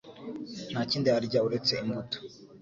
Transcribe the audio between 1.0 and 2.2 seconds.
arya uretse imbuto